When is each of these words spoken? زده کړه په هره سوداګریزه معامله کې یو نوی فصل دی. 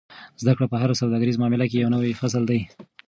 زده 0.41 0.53
کړه 0.57 0.67
په 0.71 0.77
هره 0.81 0.99
سوداګریزه 1.01 1.39
معامله 1.41 1.65
کې 1.69 1.77
یو 1.77 1.93
نوی 1.95 2.17
فصل 2.21 2.43
دی. 2.49 2.59